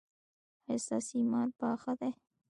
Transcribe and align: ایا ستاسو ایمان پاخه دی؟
ایا 0.67 0.77
ستاسو 0.85 1.11
ایمان 1.19 1.47
پاخه 1.59 1.93
دی؟ 1.99 2.11